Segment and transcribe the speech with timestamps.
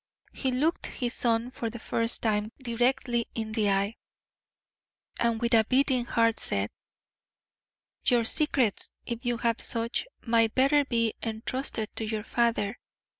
[0.33, 3.97] He looked his son for the first time directly in the eye,
[5.19, 6.71] and with a beating heart said:
[8.07, 12.79] "Your secrets, if you have such, might better be entrusted to your father.